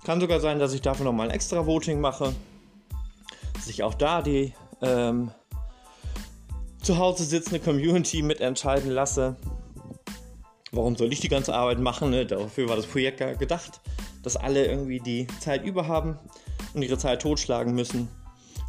Kann 0.05 0.21
sogar 0.21 0.39
sein, 0.39 0.59
dass 0.59 0.73
ich 0.73 0.81
dafür 0.81 1.05
nochmal 1.05 1.27
ein 1.27 1.35
extra 1.35 1.65
Voting 1.65 1.99
mache. 1.99 2.33
Dass 3.53 3.67
ich 3.67 3.83
auch 3.83 3.93
da 3.93 4.21
die 4.21 4.53
ähm, 4.81 5.31
zu 6.81 6.97
Hause 6.97 7.25
sitzende 7.25 7.59
Community 7.59 8.21
mitentscheiden 8.21 8.91
lasse. 8.91 9.35
Warum 10.71 10.95
soll 10.95 11.11
ich 11.11 11.19
die 11.19 11.27
ganze 11.27 11.53
Arbeit 11.53 11.79
machen? 11.79 12.11
Ne? 12.11 12.25
Dafür 12.25 12.69
war 12.69 12.75
das 12.75 12.85
Projekt 12.85 13.19
gedacht, 13.39 13.81
dass 14.23 14.37
alle 14.37 14.65
irgendwie 14.65 14.99
die 14.99 15.27
Zeit 15.39 15.65
über 15.65 15.87
haben 15.87 16.17
und 16.73 16.83
ihre 16.83 16.97
Zeit 16.97 17.21
totschlagen 17.21 17.73
müssen, 17.73 18.07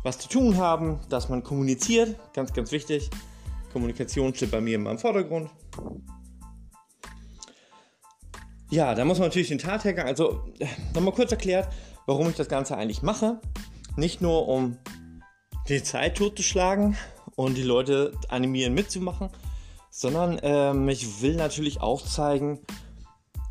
was 0.02 0.18
zu 0.18 0.28
tun 0.28 0.56
haben, 0.56 1.00
dass 1.08 1.28
man 1.28 1.42
kommuniziert, 1.42 2.16
ganz, 2.34 2.52
ganz 2.52 2.72
wichtig. 2.72 3.10
Kommunikation 3.72 4.34
steht 4.34 4.50
bei 4.50 4.60
mir 4.60 4.76
immer 4.76 4.90
im 4.90 4.98
Vordergrund. 4.98 5.50
Ja, 8.70 8.94
da 8.94 9.04
muss 9.04 9.18
man 9.18 9.28
natürlich 9.28 9.48
den 9.48 9.58
Tathergang, 9.58 10.06
also 10.06 10.44
nochmal 10.94 11.14
kurz 11.14 11.30
erklärt, 11.30 11.68
warum 12.06 12.28
ich 12.28 12.36
das 12.36 12.48
Ganze 12.48 12.76
eigentlich 12.76 13.02
mache. 13.02 13.40
Nicht 13.96 14.20
nur 14.20 14.46
um 14.46 14.76
die 15.68 15.82
Zeit 15.82 16.16
totzuschlagen 16.16 16.96
und 17.34 17.56
die 17.56 17.62
Leute 17.62 18.12
animieren 18.28 18.74
mitzumachen, 18.74 19.30
sondern 19.90 20.38
ähm, 20.42 20.88
ich 20.88 21.22
will 21.22 21.36
natürlich 21.36 21.80
auch 21.80 22.02
zeigen, 22.02 22.60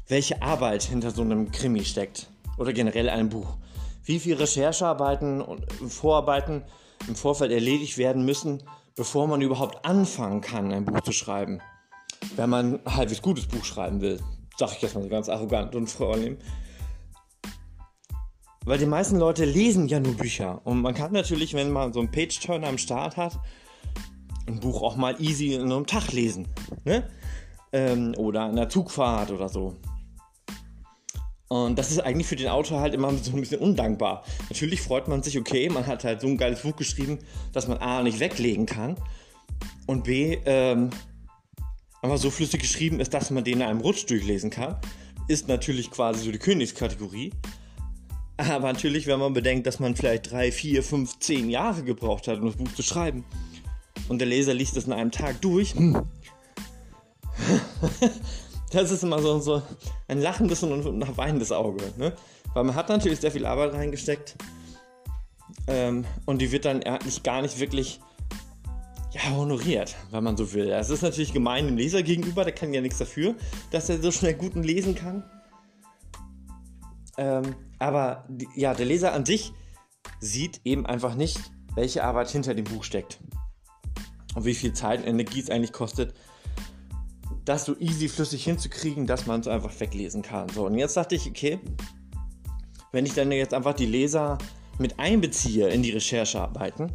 welche 0.08 0.42
Arbeit 0.42 0.84
hinter 0.84 1.12
so 1.12 1.22
einem 1.22 1.52
Krimi 1.52 1.84
steckt 1.84 2.30
oder 2.58 2.74
generell 2.74 3.10
einem 3.10 3.30
Buch. 3.30 3.58
Wie 4.04 4.20
viele 4.20 4.40
Recherchearbeiten 4.40 5.42
und 5.42 5.66
Vorarbeiten 5.90 6.64
im 7.08 7.16
Vorfeld 7.16 7.52
erledigt 7.52 7.98
werden 7.98 8.24
müssen, 8.24 8.64
bevor 8.98 9.28
man 9.28 9.42
überhaupt 9.42 9.86
anfangen 9.86 10.42
kann, 10.42 10.74
ein 10.74 10.84
Buch 10.84 11.00
zu 11.02 11.14
schreiben. 11.14 11.62
Wenn 12.36 12.50
man 12.50 12.80
ein 12.86 12.96
halbwegs 12.96 13.22
gutes 13.22 13.46
Buch 13.46 13.64
schreiben 13.64 14.02
will, 14.02 14.20
sag 14.58 14.72
ich 14.74 14.82
jetzt 14.82 14.96
mal 14.96 15.04
so 15.04 15.10
ganz 15.10 15.30
arrogant 15.30 15.76
und 15.76 15.88
vornehm. 15.88 16.38
Weil 18.66 18.80
die 18.80 18.86
meisten 18.88 19.18
Leute 19.18 19.46
lesen 19.46 19.88
ja 19.88 20.00
nur 20.00 20.16
Bücher. 20.16 20.60
Und 20.66 20.82
man 20.82 20.94
kann 20.94 21.14
natürlich, 21.14 21.54
wenn 21.54 21.72
man 21.72 21.94
so 21.94 22.00
einen 22.00 22.12
Page-Turner 22.12 22.68
am 22.68 22.78
Start 22.78 23.16
hat, 23.16 23.40
ein 24.48 24.60
Buch 24.60 24.82
auch 24.82 24.98
mal 24.98 25.16
easy 25.22 25.54
in 25.54 25.72
einem 25.72 25.86
Tag 25.86 26.12
lesen. 26.12 26.48
Ne? 26.84 27.08
Ähm, 27.72 28.14
oder 28.18 28.50
in 28.50 28.56
der 28.56 28.68
Zugfahrt 28.68 29.32
oder 29.32 29.48
so. 29.48 29.76
Und 31.50 31.80
das 31.80 31.92
ist 31.92 32.00
eigentlich 32.00 32.28
für 32.28 32.36
den 32.36 32.50
Autor 32.50 32.82
halt 32.82 32.94
immer 32.94 33.14
so 33.14 33.32
ein 33.32 33.40
bisschen 33.40 33.60
undankbar. 33.60 34.24
Natürlich 34.50 34.82
freut 34.82 35.08
man 35.08 35.24
sich, 35.24 35.38
okay, 35.38 35.70
man 35.70 35.88
hat 35.88 36.04
halt 36.04 36.22
so 36.22 36.28
ein 36.28 36.38
geiles 36.38 36.62
Buch 36.62 36.76
geschrieben, 36.76 37.20
dass 37.54 37.68
man 37.68 37.78
A 37.78 38.04
nicht 38.04 38.20
weglegen 38.20 38.66
kann 38.66 38.98
und 39.86 40.04
B 40.04 40.38
ähm, 40.46 40.90
einfach 42.02 42.18
so 42.18 42.30
flüssig 42.30 42.62
geschrieben 42.62 43.00
ist, 43.00 43.14
dass 43.14 43.32
man 43.32 43.44
den 43.44 43.62
in 43.62 43.68
einem 43.68 43.80
Rutsch 43.80 44.06
durchlesen 44.10 44.50
kann. 44.50 44.78
Ist 45.30 45.48
natürlich 45.48 45.90
quasi 45.90 46.26
so 46.26 46.32
die 46.32 46.40
Königskategorie. 46.40 47.32
Aber 48.38 48.72
natürlich, 48.72 49.08
wenn 49.08 49.20
man 49.20 49.34
bedenkt, 49.34 49.66
dass 49.66 49.80
man 49.80 49.96
vielleicht 49.96 50.32
drei, 50.32 50.52
vier, 50.52 50.84
fünf, 50.84 51.18
zehn 51.20 51.50
Jahre 51.50 51.84
gebraucht 51.84 52.28
hat, 52.28 52.40
um 52.40 52.46
das 52.46 52.56
Buch 52.56 52.72
zu 52.76 52.84
schreiben 52.84 53.24
und 54.10 54.20
der 54.20 54.28
Leser 54.28 54.54
liest 54.54 54.78
es 54.78 54.86
in 54.86 54.94
einem 54.94 55.12
Tag 55.12 55.42
durch, 55.42 55.74
hm. 55.74 56.04
Das 58.72 58.92
ist 58.92 59.04
immer 59.04 59.20
so, 59.20 59.40
so 59.40 59.62
ein 60.08 60.22
lachendes 60.22 60.64
und 60.64 60.86
ein 60.86 61.18
weinendes 61.18 61.52
Auge. 61.52 61.84
Ne? 61.98 62.14
Weil 62.54 62.64
man 62.64 62.76
hat 62.76 62.90
natürlich 62.90 63.20
sehr 63.20 63.32
viel 63.32 63.46
Arbeit 63.46 63.74
reingesteckt 63.74 64.36
ähm, 65.68 66.06
und 66.26 66.42
die 66.42 66.52
wird 66.52 66.66
dann 66.66 66.84
eigentlich 66.84 67.24
gar 67.24 67.42
nicht 67.42 67.60
wirklich 67.60 68.00
ja, 69.12 69.32
honoriert, 69.32 69.96
wenn 70.12 70.24
man 70.24 70.38
so 70.38 70.54
will. 70.54 70.70
Es 70.70 70.90
ist 70.90 71.02
natürlich 71.02 71.34
gemein 71.34 71.66
dem 71.66 71.78
Leser 71.78 72.04
gegenüber, 72.04 72.44
der 72.44 72.54
kann 72.54 72.74
ja 72.74 72.82
nichts 72.82 72.98
dafür, 72.98 73.36
dass 73.72 73.90
er 73.90 74.02
so 74.02 74.12
schnell 74.12 74.34
guten 74.34 74.64
lesen 74.64 74.96
kann. 74.96 75.24
Ähm, 77.18 77.56
aber 77.80 78.28
ja, 78.56 78.74
der 78.74 78.86
Leser 78.86 79.14
an 79.14 79.26
sich 79.26 79.54
sieht 80.20 80.62
eben 80.66 80.86
einfach 80.86 81.16
nicht, 81.16 81.40
welche 81.76 82.04
Arbeit 82.04 82.30
hinter 82.30 82.54
dem 82.54 82.66
Buch 82.66 82.84
steckt. 82.84 83.20
Und 84.36 84.46
wie 84.46 84.54
viel 84.54 84.74
Zeit 84.74 85.02
und 85.02 85.08
Energie 85.08 85.40
es 85.40 85.50
eigentlich 85.50 85.74
kostet, 85.74 86.14
das 87.48 87.64
so 87.64 87.78
easy 87.80 88.10
flüssig 88.10 88.44
hinzukriegen, 88.44 89.08
dass 89.08 89.26
man 89.26 89.40
es 89.40 89.48
einfach 89.48 89.80
weglesen 89.80 90.22
kann. 90.22 90.50
So, 90.50 90.66
und 90.66 90.78
jetzt 90.78 90.98
dachte 90.98 91.16
ich, 91.16 91.28
okay, 91.28 91.60
wenn 92.92 93.06
ich 93.06 93.14
dann 93.14 93.32
jetzt 93.32 93.54
einfach 93.54 93.74
die 93.74 93.86
Leser 93.86 94.38
mit 94.80 95.00
einbeziehe 95.00 95.70
in 95.70 95.82
die 95.82 95.92
Recherchearbeiten, 95.92 96.92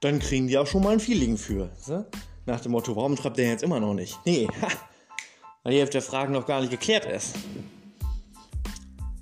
dann 0.00 0.18
kriegen 0.18 0.48
die 0.48 0.58
auch 0.58 0.66
schon 0.66 0.82
mal 0.82 0.92
ein 0.92 1.00
Feeling 1.00 1.38
für. 1.38 1.70
So? 1.80 2.04
Nach 2.44 2.60
dem 2.60 2.72
Motto, 2.72 2.94
warum 2.94 3.16
schreibt 3.16 3.38
der 3.38 3.48
jetzt 3.48 3.62
immer 3.62 3.80
noch 3.80 3.94
nicht? 3.94 4.18
Nee, 4.26 4.46
ha, 4.60 4.68
weil 5.62 5.72
die 5.72 5.78
Hälfte 5.78 5.98
der 5.98 6.02
Fragen 6.02 6.34
noch 6.34 6.46
gar 6.46 6.60
nicht 6.60 6.70
geklärt 6.70 7.06
ist. 7.06 7.36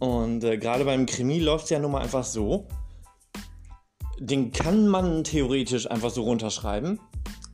Und 0.00 0.42
äh, 0.42 0.58
gerade 0.58 0.84
beim 0.84 1.06
Krimi 1.06 1.38
läuft 1.38 1.64
es 1.64 1.70
ja 1.70 1.78
nun 1.78 1.92
mal 1.92 2.02
einfach 2.02 2.24
so, 2.24 2.66
den 4.18 4.50
kann 4.50 4.88
man 4.88 5.22
theoretisch 5.22 5.88
einfach 5.88 6.10
so 6.10 6.24
runterschreiben. 6.24 6.98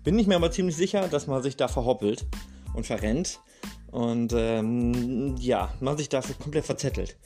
Bin 0.05 0.19
ich 0.19 0.27
mir 0.27 0.37
aber 0.37 0.51
ziemlich 0.51 0.77
sicher, 0.77 1.07
dass 1.09 1.27
man 1.27 1.43
sich 1.43 1.57
da 1.57 1.69
verhoppelt 1.69 2.27
und 2.75 2.87
verrennt. 2.87 3.41
Und 3.91 4.33
ähm, 4.35 5.37
ja, 5.39 5.73
man 5.81 5.97
sich 5.97 6.09
dafür 6.09 6.35
komplett 6.35 6.65
verzettelt. 6.65 7.17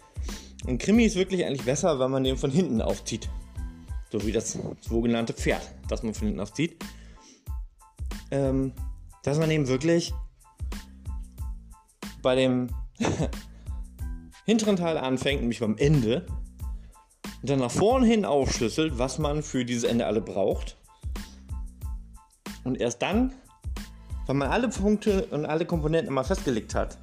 Und 0.66 0.78
Krimi 0.78 1.04
ist 1.04 1.16
wirklich 1.16 1.44
eigentlich 1.44 1.64
besser, 1.64 1.98
wenn 1.98 2.10
man 2.10 2.24
den 2.24 2.36
von 2.36 2.50
hinten 2.50 2.82
aufzieht. 2.82 3.28
So 4.10 4.26
wie 4.26 4.32
das 4.32 4.58
sogenannte 4.80 5.32
Pferd, 5.32 5.62
das 5.88 6.02
man 6.02 6.12
von 6.12 6.26
hinten 6.26 6.40
aufzieht. 6.40 6.76
Ähm, 8.30 8.72
dass 9.22 9.38
man 9.38 9.50
eben 9.50 9.68
wirklich 9.68 10.12
bei 12.22 12.34
dem 12.34 12.68
hinteren 14.44 14.76
Teil 14.76 14.98
anfängt, 14.98 15.40
nämlich 15.40 15.60
beim 15.60 15.76
Ende, 15.78 16.26
und 17.42 17.50
dann 17.50 17.60
nach 17.60 17.70
vorne 17.70 18.06
hin 18.06 18.24
aufschlüsselt, 18.24 18.98
was 18.98 19.18
man 19.18 19.42
für 19.42 19.64
dieses 19.64 19.84
Ende 19.84 20.06
alle 20.06 20.20
braucht 20.20 20.76
und 22.66 22.80
erst 22.80 23.00
dann, 23.00 23.32
wenn 24.26 24.36
man 24.36 24.48
alle 24.48 24.68
Punkte 24.68 25.26
und 25.30 25.46
alle 25.46 25.64
Komponenten 25.64 26.12
mal 26.12 26.24
festgelegt 26.24 26.74
hat, 26.74 26.98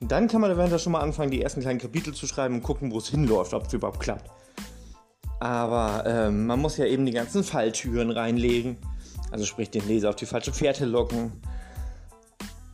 dann 0.00 0.26
kann 0.26 0.40
man 0.40 0.50
eventuell 0.50 0.80
schon 0.80 0.92
mal 0.92 1.00
anfangen, 1.00 1.30
die 1.30 1.40
ersten 1.40 1.60
kleinen 1.60 1.78
Kapitel 1.78 2.12
zu 2.12 2.26
schreiben 2.26 2.56
und 2.56 2.62
gucken, 2.62 2.90
wo 2.90 2.98
es 2.98 3.08
hinläuft, 3.08 3.54
ob 3.54 3.66
es 3.66 3.72
überhaupt 3.72 4.00
klappt. 4.00 4.28
Aber 5.38 6.04
ähm, 6.04 6.46
man 6.46 6.58
muss 6.58 6.76
ja 6.76 6.84
eben 6.86 7.06
die 7.06 7.12
ganzen 7.12 7.44
Falltüren 7.44 8.10
reinlegen, 8.10 8.76
also 9.30 9.44
sprich 9.44 9.70
den 9.70 9.86
Leser 9.86 10.10
auf 10.10 10.16
die 10.16 10.26
falsche 10.26 10.52
Fährte 10.52 10.84
locken, 10.84 11.32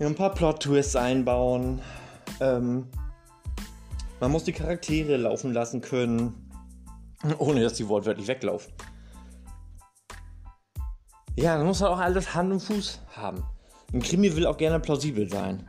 ein 0.00 0.14
paar 0.14 0.33
Plot-Twists 0.33 0.97
einbauen. 0.97 1.83
Ähm, 2.40 2.87
man 4.19 4.31
muss 4.31 4.45
die 4.45 4.52
Charaktere 4.52 5.19
laufen 5.19 5.52
lassen 5.52 5.83
können, 5.83 6.50
ohne 7.38 7.61
dass 7.61 7.75
die 7.75 7.87
wortwörtlich 7.87 8.29
weglaufen. 8.29 8.73
Ja, 11.37 11.56
dann 11.56 11.66
muss 11.66 11.80
halt 11.80 11.92
auch 11.92 11.99
alles 11.99 12.34
Hand 12.34 12.52
und 12.52 12.60
Fuß 12.60 13.00
haben. 13.16 13.42
Ein 13.92 14.02
Krimi 14.02 14.34
will 14.37 14.46
auch 14.46 14.56
gerne 14.56 14.80
plausibel 14.80 15.28
sein, 15.28 15.68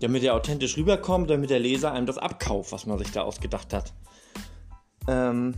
damit 0.00 0.22
er 0.22 0.34
authentisch 0.34 0.76
rüberkommt, 0.76 1.30
damit 1.30 1.50
der 1.50 1.60
Leser 1.60 1.92
einem 1.92 2.06
das 2.06 2.18
abkauft, 2.18 2.72
was 2.72 2.86
man 2.86 2.98
sich 2.98 3.12
da 3.12 3.22
ausgedacht 3.22 3.72
hat. 3.72 3.92
Ähm, 5.08 5.54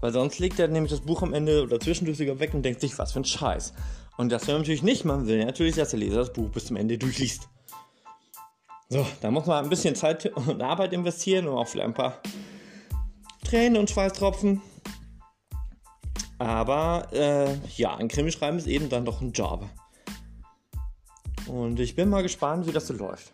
weil 0.00 0.12
sonst 0.12 0.38
legt 0.38 0.58
er 0.58 0.68
nämlich 0.68 0.92
das 0.92 1.00
Buch 1.00 1.22
am 1.22 1.34
Ende 1.34 1.62
oder 1.62 1.80
zwischendurch 1.80 2.18
sogar 2.18 2.38
weg 2.38 2.54
und 2.54 2.62
denkt 2.62 2.80
sich, 2.80 2.98
was 2.98 3.12
für 3.12 3.20
ein 3.20 3.24
Scheiß. 3.24 3.72
Und 4.16 4.30
das 4.30 4.46
will 4.46 4.54
man 4.54 4.62
natürlich 4.62 4.82
nicht. 4.82 5.04
Man 5.04 5.26
will 5.26 5.44
natürlich, 5.44 5.76
dass 5.76 5.90
der 5.90 5.98
Leser 5.98 6.18
das 6.18 6.32
Buch 6.32 6.50
bis 6.50 6.66
zum 6.66 6.76
Ende 6.76 6.98
durchliest. 6.98 7.48
So, 8.88 9.04
da 9.20 9.30
muss 9.30 9.46
man 9.46 9.64
ein 9.64 9.70
bisschen 9.70 9.94
Zeit 9.94 10.26
und 10.26 10.62
Arbeit 10.62 10.92
investieren 10.92 11.48
und 11.48 11.56
auch 11.56 11.66
vielleicht 11.66 11.88
ein 11.88 11.94
paar 11.94 12.20
Tränen 13.44 13.78
und 13.78 13.90
Schweißtropfen. 13.90 14.62
Aber 16.38 17.08
äh, 17.12 17.54
ja, 17.76 17.96
ein 17.96 18.08
Krimi 18.08 18.30
schreiben 18.30 18.58
ist 18.58 18.66
eben 18.66 18.88
dann 18.88 19.04
doch 19.04 19.20
ein 19.20 19.32
Job. 19.32 19.64
Und 21.46 21.80
ich 21.80 21.94
bin 21.94 22.08
mal 22.10 22.22
gespannt, 22.22 22.66
wie 22.66 22.72
das 22.72 22.86
so 22.86 22.94
läuft. 22.94 23.32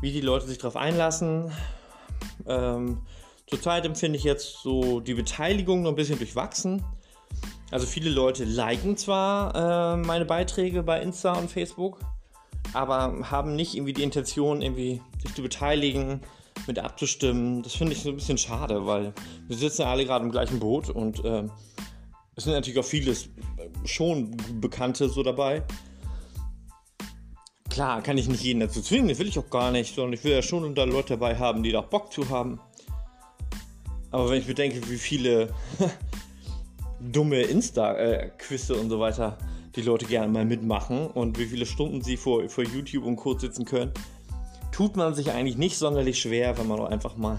Wie 0.00 0.12
die 0.12 0.20
Leute 0.20 0.46
sich 0.46 0.58
darauf 0.58 0.76
einlassen. 0.76 1.50
Ähm, 2.46 2.98
zurzeit 3.46 3.84
empfinde 3.84 4.18
ich 4.18 4.24
jetzt 4.24 4.62
so 4.62 5.00
die 5.00 5.14
Beteiligung 5.14 5.82
noch 5.82 5.90
ein 5.90 5.96
bisschen 5.96 6.18
durchwachsen. 6.18 6.84
Also 7.70 7.86
viele 7.86 8.10
Leute 8.10 8.44
liken 8.44 8.96
zwar 8.96 9.94
äh, 9.94 9.96
meine 9.96 10.24
Beiträge 10.24 10.82
bei 10.82 11.02
Insta 11.02 11.32
und 11.34 11.50
Facebook, 11.50 11.98
aber 12.72 13.30
haben 13.30 13.56
nicht 13.56 13.74
irgendwie 13.74 13.92
die 13.92 14.02
Intention, 14.02 14.62
irgendwie 14.62 15.02
sich 15.22 15.34
zu 15.34 15.42
beteiligen, 15.42 16.20
mit 16.66 16.78
abzustimmen. 16.78 17.62
Das 17.62 17.74
finde 17.74 17.92
ich 17.92 18.02
so 18.02 18.10
ein 18.10 18.16
bisschen 18.16 18.38
schade, 18.38 18.86
weil 18.86 19.12
wir 19.46 19.56
sitzen 19.56 19.82
ja 19.82 19.90
alle 19.90 20.04
gerade 20.04 20.24
im 20.24 20.30
gleichen 20.30 20.58
Boot 20.58 20.88
und 20.90 21.24
äh, 21.24 21.44
es 22.38 22.44
sind 22.44 22.52
natürlich 22.52 22.78
auch 22.78 22.84
viele 22.84 23.16
schon 23.84 24.36
Bekannte 24.60 25.08
so 25.08 25.24
dabei. 25.24 25.64
Klar, 27.68 28.00
kann 28.00 28.16
ich 28.16 28.28
nicht 28.28 28.44
jeden 28.44 28.60
dazu 28.60 28.80
zwingen, 28.80 29.08
das 29.08 29.18
will 29.18 29.26
ich 29.26 29.40
auch 29.40 29.50
gar 29.50 29.72
nicht, 29.72 29.96
sondern 29.96 30.12
ich 30.12 30.22
will 30.22 30.32
ja 30.32 30.40
schon 30.40 30.72
da 30.76 30.84
Leute 30.84 31.14
dabei 31.14 31.36
haben, 31.36 31.64
die 31.64 31.72
da 31.72 31.80
Bock 31.80 32.12
zu 32.12 32.28
haben. 32.30 32.60
Aber 34.12 34.30
wenn 34.30 34.38
ich 34.38 34.46
bedenke, 34.46 34.88
wie 34.88 34.98
viele 34.98 35.52
dumme 37.00 37.42
Insta-Quizze 37.42 38.76
und 38.76 38.88
so 38.88 39.00
weiter 39.00 39.36
die 39.74 39.82
Leute 39.82 40.06
gerne 40.06 40.32
mal 40.32 40.44
mitmachen 40.44 41.08
und 41.08 41.40
wie 41.40 41.46
viele 41.46 41.66
Stunden 41.66 42.02
sie 42.02 42.16
vor, 42.16 42.48
vor 42.48 42.62
YouTube 42.62 43.04
und 43.04 43.16
Co. 43.16 43.36
sitzen 43.36 43.64
können, 43.64 43.92
tut 44.70 44.96
man 44.96 45.12
sich 45.16 45.32
eigentlich 45.32 45.56
nicht 45.56 45.76
sonderlich 45.76 46.20
schwer, 46.20 46.56
wenn 46.56 46.68
man 46.68 46.78
auch 46.78 46.88
einfach 46.88 47.16
mal 47.16 47.38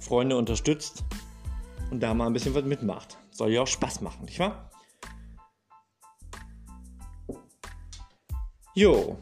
Freunde 0.00 0.38
unterstützt 0.38 1.04
und 1.90 2.00
da 2.00 2.14
mal 2.14 2.28
ein 2.28 2.32
bisschen 2.32 2.54
was 2.54 2.64
mitmacht. 2.64 3.18
Soll 3.42 3.50
ja 3.50 3.62
auch 3.62 3.66
Spaß 3.66 4.02
machen, 4.02 4.24
nicht 4.24 4.38
wahr? 4.38 4.70
Jo. 8.72 9.18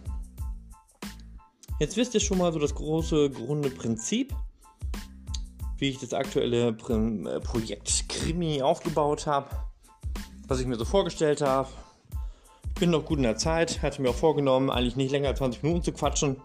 Jetzt 1.79 1.97
wisst 1.97 2.13
ihr 2.13 2.21
schon 2.21 2.37
mal 2.37 2.53
so 2.53 2.59
das 2.59 2.75
große 2.75 3.31
Grundprinzip 3.31 4.35
wie 5.79 5.89
ich 5.89 6.01
das 6.01 6.13
aktuelle 6.13 6.69
äh, 6.69 7.41
Projekt 7.41 8.11
Krimi 8.11 8.61
aufgebaut 8.61 9.27
habe, 9.27 9.49
was 10.47 10.61
ich 10.61 10.67
mir 10.67 10.77
so 10.77 10.85
vorgestellt 10.85 11.41
habe. 11.41 11.71
Ich 12.75 12.75
bin 12.75 12.91
noch 12.91 13.07
gut 13.07 13.17
in 13.17 13.23
der 13.23 13.39
Zeit, 13.39 13.81
hatte 13.81 14.03
mir 14.03 14.11
auch 14.11 14.15
vorgenommen, 14.15 14.69
eigentlich 14.69 14.97
nicht 14.97 15.13
länger 15.13 15.29
als 15.29 15.39
20 15.39 15.63
Minuten 15.63 15.83
zu 15.83 15.93
quatschen. 15.93 16.37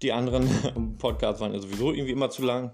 Die 0.00 0.14
anderen 0.14 0.96
Podcasts 0.98 1.42
waren 1.42 1.52
ja 1.52 1.60
sowieso 1.60 1.92
irgendwie 1.92 2.12
immer 2.12 2.30
zu 2.30 2.42
lang. 2.42 2.72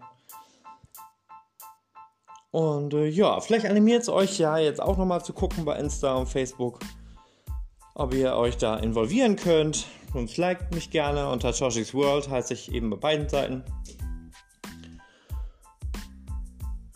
Und 2.50 2.94
äh, 2.94 3.06
ja, 3.06 3.40
vielleicht 3.40 3.66
animiert 3.66 4.02
es 4.02 4.08
euch 4.08 4.38
ja 4.38 4.58
jetzt 4.58 4.82
auch 4.82 4.96
nochmal 4.96 5.24
zu 5.24 5.32
gucken 5.32 5.64
bei 5.64 5.78
Insta 5.78 6.14
und 6.14 6.26
Facebook, 6.26 6.80
ob 7.94 8.12
ihr 8.12 8.34
euch 8.34 8.56
da 8.56 8.76
involvieren 8.76 9.36
könnt. 9.36 9.86
Sonst 10.12 10.36
liked 10.36 10.74
mich 10.74 10.90
gerne 10.90 11.28
unter 11.30 11.50
Josh's 11.50 11.94
World, 11.94 12.28
heiße 12.28 12.54
ich 12.54 12.72
eben 12.72 12.90
bei 12.90 12.96
beiden 12.96 13.28
Seiten. 13.28 13.62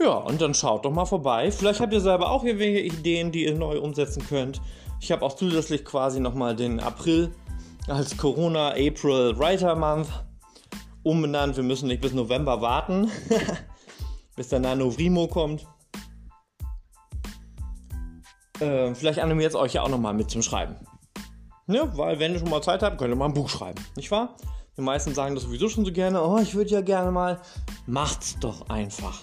Ja, 0.01 0.17
und 0.17 0.41
dann 0.41 0.55
schaut 0.55 0.85
doch 0.85 0.91
mal 0.91 1.07
vorbei. 1.07 1.51
Vielleicht 1.51 1.81
habt 1.81 1.93
ihr 1.93 2.01
selber 2.01 2.31
auch 2.31 2.45
irgendwelche 2.45 2.81
Ideen, 2.81 3.31
die 3.31 3.45
ihr 3.45 3.55
neu 3.55 3.81
umsetzen 3.81 4.27
könnt. 4.27 4.61
Ich 5.01 5.13
habe 5.13 5.25
auch 5.25 5.35
zusätzlich 5.35 5.85
quasi 5.85 6.19
nochmal 6.19 6.57
den 6.57 6.81
April 6.81 7.31
als 7.89 8.17
Corona 8.17 8.71
April 8.71 9.39
Writer 9.39 9.77
Month 9.77 10.09
umbenannt. 11.05 11.57
Wir 11.57 11.63
müssen 11.63 11.89
nicht 11.89 12.01
bis 12.01 12.13
November 12.13 12.61
warten, 12.61 13.11
bis 14.37 14.49
der 14.49 14.61
Nanovrimo 14.61 15.29
kommt. 15.29 15.67
Äh, 18.61 18.95
vielleicht 18.95 19.19
animiert 19.19 19.51
es 19.51 19.57
euch 19.57 19.75
ja 19.75 19.83
auch 19.83 19.89
nochmal 19.89 20.15
mit 20.15 20.31
zum 20.31 20.43
Schreiben. 20.43 20.77
Ne? 21.67 21.91
Weil, 21.97 22.19
wenn 22.19 22.33
ihr 22.33 22.39
schon 22.39 22.51
mal 22.51 22.63
Zeit 22.63 22.83
habt, 22.83 22.99
könnt 22.99 23.13
ihr 23.13 23.17
mal 23.17 23.27
ein 23.27 23.35
Buch 23.35 23.49
schreiben, 23.49 23.83
nicht 23.97 24.11
wahr? 24.11 24.37
Die 24.77 24.83
meisten 24.83 25.15
sagen 25.15 25.35
das 25.35 25.45
sowieso 25.45 25.69
schon 25.69 25.85
so 25.85 25.93
gerne. 25.93 26.23
Oh, 26.23 26.39
ich 26.39 26.55
würde 26.55 26.71
ja 26.71 26.81
gerne 26.81 27.11
mal. 27.11 27.41
Macht's 27.87 28.37
doch 28.41 28.69
einfach. 28.69 29.23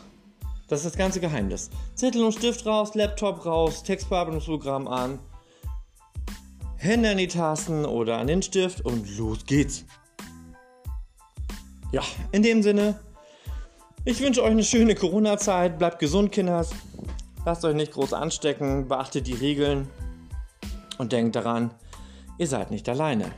Das 0.67 0.79
ist 0.79 0.91
das 0.91 0.97
ganze 0.97 1.19
Geheimnis. 1.19 1.69
Zettel 1.95 2.23
und 2.23 2.31
Stift 2.31 2.65
raus, 2.65 2.95
Laptop 2.95 3.45
raus, 3.45 3.83
Textbearbeitungsprogramm 3.83 4.87
an, 4.87 5.19
Hände 6.77 7.11
an 7.11 7.17
die 7.17 7.27
Tasten 7.27 7.85
oder 7.85 8.17
an 8.17 8.27
den 8.27 8.41
Stift 8.41 8.81
und 8.85 9.17
los 9.17 9.45
geht's. 9.45 9.85
Ja, 11.91 12.01
in 12.31 12.41
dem 12.41 12.63
Sinne, 12.63 12.97
ich 14.05 14.19
wünsche 14.21 14.43
euch 14.43 14.51
eine 14.51 14.63
schöne 14.63 14.95
Corona-Zeit. 14.95 15.77
Bleibt 15.77 15.99
gesund, 15.99 16.31
Kinders. 16.31 16.71
Lasst 17.45 17.65
euch 17.65 17.75
nicht 17.75 17.91
groß 17.93 18.13
anstecken, 18.13 18.87
beachtet 18.87 19.27
die 19.27 19.33
Regeln 19.33 19.87
und 20.97 21.11
denkt 21.11 21.35
daran, 21.35 21.71
ihr 22.37 22.47
seid 22.47 22.71
nicht 22.71 22.87
alleine. 22.87 23.31